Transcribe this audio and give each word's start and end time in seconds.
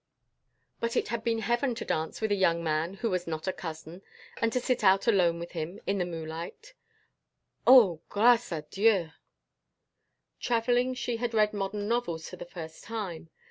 But 0.79 0.95
it 0.97 1.09
had 1.09 1.23
been 1.23 1.37
heaven 1.37 1.75
to 1.75 1.85
dance 1.85 2.21
with 2.21 2.31
a 2.31 2.33
young 2.33 2.63
man 2.63 2.95
who 2.95 3.11
was 3.11 3.27
not 3.27 3.47
a 3.47 3.53
cousin; 3.53 4.01
and 4.37 4.51
to 4.51 4.59
sit 4.59 4.83
out 4.83 5.05
alone 5.05 5.37
with 5.37 5.51
him 5.51 5.79
in 5.85 5.99
the 5.99 6.05
moonlight, 6.07 6.73
Oh, 7.67 8.01
grace 8.09 8.49
à 8.49 8.67
Dieu! 8.67 9.11
Traveling 10.39 10.95
she 10.95 11.17
had 11.17 11.35
read 11.35 11.53
modern 11.53 11.87
novels 11.87 12.27
for 12.27 12.37
the 12.37 12.45
first 12.45 12.83
time. 12.83 13.29